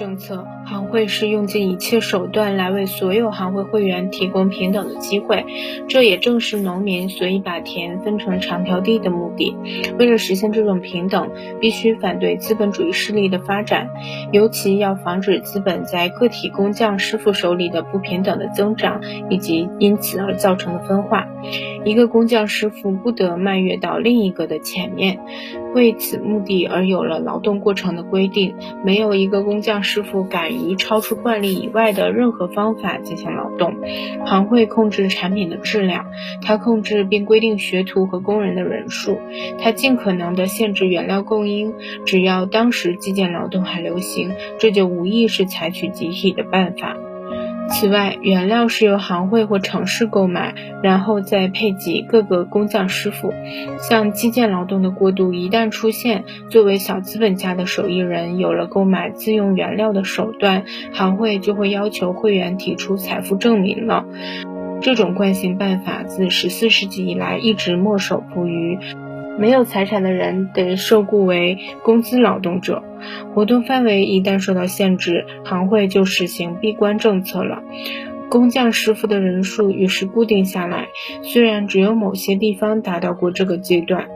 [0.00, 5.44] 政策，行会是用尽一切手段来为所有行会会员提供平等的机会。
[5.88, 9.54] 这也正是农民随意把田分成长条地的目的。
[9.98, 11.28] 为了实现这种平等，
[11.60, 13.90] 必须反对资本主义势力的发展，
[14.32, 21.28] 尤其要防止资本在个体工匠师傅手里的不平等的增长，以及因此而造成的分化。
[21.84, 25.20] 一个工匠师傅不得迈越到另一个的前面。
[25.74, 28.54] 为此目的而有了劳动过程的规定，
[28.84, 33.76] 没有一个工匠师傅敢于超出惯例以外的任何方法进行劳动。
[34.26, 36.06] 行会控制产品的质量，
[36.42, 39.18] 它控制并规定学徒和工人的人数，
[39.58, 41.74] 它尽可能的限制原料供应。
[42.04, 46.96] 只要当时基建劳动还流行，这就无疑是采取集体的办法。
[47.70, 53.32] 此外，原料是由行会或城市购买，然后再配给各个工匠师傅。
[53.78, 64.04] 像基建劳动的过渡一旦出现，作为小资本家的手艺人有了购买自用原料的手段，行会就会要求会员提出财富证明了。
[64.82, 68.78] 这种惯性办法自十四世纪以来一直墨守不渝。
[69.38, 72.82] 没有财产的人得受雇为工资劳动者，
[73.34, 77.62] 活动范围一旦受到限制，行会就实行闭关政策了。
[78.28, 80.88] 工匠师傅的人数于是固定下来，
[81.22, 84.08] 虽然只有某些地方达到过这个阶段。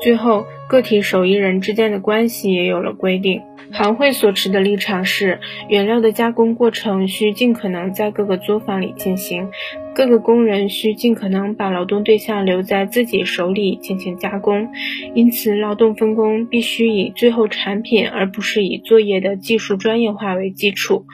[0.00, 3.42] 最后，个体手艺人之间的关系也有了规定。
[3.72, 9.50] 行会所持的立场是，原料的加工过程需尽可能在各个作坊里进行，
[9.94, 14.68] 各个工人需尽可能把劳动对象留在自己手里进行加工，
[15.14, 21.04] 因此劳动分工必须以最后产品而不是以作业的技术专业化为基础。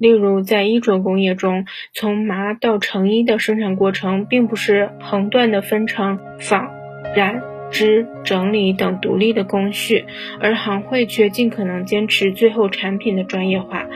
[0.00, 6.70] 例如，在衣着工业中，从麻到成衣的生产过程并不是横断的分成纺、
[7.16, 7.57] 染。
[7.70, 10.04] 织、整理等独立的工序，
[10.40, 13.86] 而行会却尽可能坚持最后产品的专业化。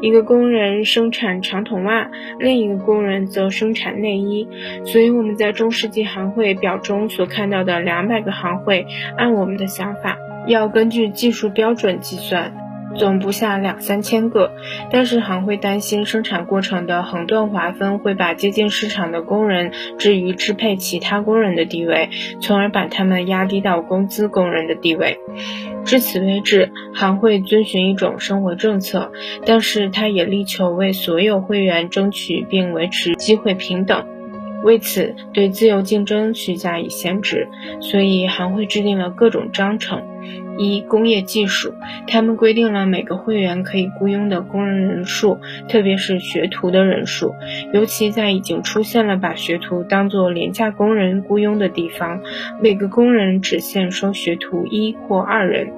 [0.00, 4.48] 一个工人生产长筒袜，另一个工人则生产内衣。
[4.84, 8.86] 所以我们在中世纪行会表中所看到的两百个行会，
[9.16, 10.18] 按我们的想法，
[10.48, 12.52] 要根据技术标准计算。
[12.96, 14.52] 总不下两三千个，
[14.90, 22.10] 但是行会担心生产过程的横断划分会把接近市场的工人置于支配其他工人的地位，
[22.40, 25.18] 从而把他们压低到工资工人的地位。
[25.84, 29.10] 至此为止，行会遵循一种生活政策，
[29.44, 34.06] 但是他也力求为所有会员争取并维持机会平等。
[34.62, 37.48] 为此，对自由竞争需加以限制，
[37.80, 40.02] 所以行会制定了各种章程。
[40.58, 41.74] 一、工业技术，
[42.06, 47.34] 他们规定了每个会员可以雇佣的工人人数，特别是学徒的人数，
[47.72, 52.20] 尤其在已经出现了把学徒当作廉价工人雇佣的地方，
[52.60, 55.72] 每个工人只限收学徒一或二人。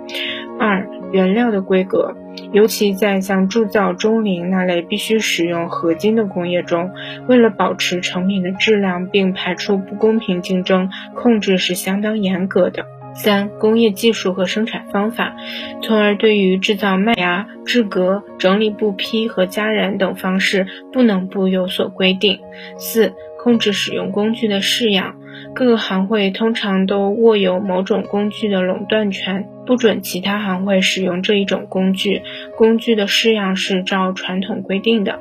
[0.58, 2.16] 二、原料的规格，
[2.52, 6.90] 尤其在像铸造钟灵那类必须使用合金的工业中，
[7.28, 12.86] 为了保持成品的质量并排除不公平竞争，控制是相当严格的。
[13.16, 15.36] 三、工业技术和生产方法，
[15.82, 22.40] 从而对于制造麦芽、制革、整理布匹和加染等方式，不能不有所规定。
[22.76, 25.14] 四、控制使用工具的式样，
[25.54, 32.22] 各个行会通常都握有某种工具的垄断权，不准其他行会使用这一种工具。
[32.56, 35.20] 工具的式样是照传统规定的。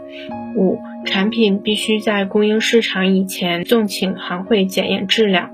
[0.56, 5.52] 五、产品必须在供应市场以前，送请行会检验质量。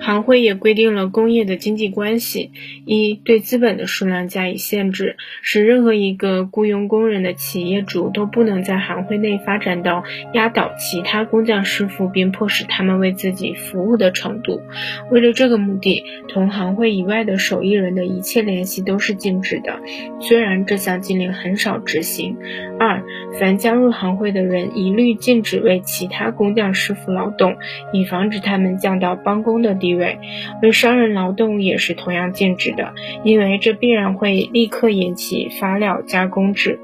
[0.00, 2.50] 行会也规定了工业的经济关系：
[2.84, 14.60] 一对资本的数量加以限制，使任何一个雇佣工人的企业主都不能在行会内发展到压倒其他工匠师傅并迫使他们为自己服务的程度。
[15.10, 19.80] 为了这个目的，同行会以外的手艺人的一切联系都是禁止的，
[20.20, 22.36] 虽然这项禁令很少执行。
[22.78, 23.02] 二
[23.40, 27.56] 凡加入行会的人一律禁止为其他工匠师傅劳动，
[27.92, 29.56] 以防止他们降到帮工。
[29.56, 30.18] 的地位，
[30.60, 32.92] 为商人劳动也是同样禁止的，
[33.24, 36.78] 因为这必然会立刻引起发料加工制。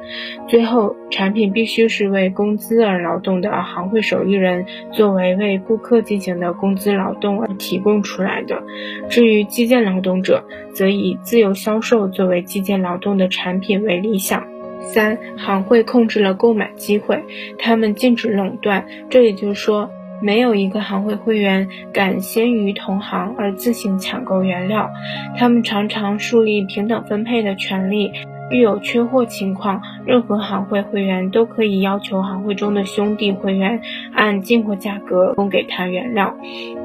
[0.49, 8.63] 最后，产品必须是为工资而劳动的行会手艺人作为为顾客进行的工资劳动而提供出来的。
[9.11, 10.43] 至于基建劳动者，
[10.75, 14.52] 则以自由销售作为基建劳动的产品为理想。
[14.83, 17.23] 三，行会控制了购买机会，
[17.59, 19.91] 他们禁止垄断，这也就是说。
[20.25, 24.89] 没有一个行会会员敢先于同行而自行抢购原料，
[25.37, 28.13] 他们常常树立平等分配的权利，
[28.53, 33.81] 遇有缺货情况，任何行会会员都可以要求行会中的兄弟会员
[34.13, 36.37] 按进货价格供给他原料。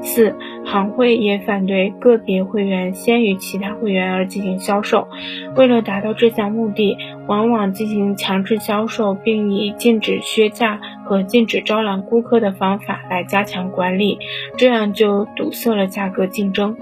[0.01, 0.33] 四，
[0.65, 5.09] 行会也反对个别会员先于其他会员而进行销售。
[5.57, 6.97] 为了达到这项目的，
[7.27, 14.19] 往往进行强制销售，并以禁止削价和禁止招揽顾客的方法来加强管理，
[14.55, 16.77] 这样就堵塞了价格竞争。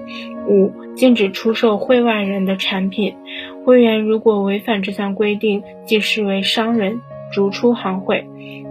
[0.48, 3.16] 五、禁止出售会外人的产品。
[3.66, 7.02] 会员如果违反这项规定，即视为商人，
[7.32, 8.28] 逐出行会。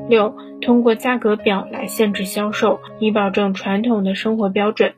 [0.08, 4.94] 六、通过价格表来限制销售，以保证传统的生活标准。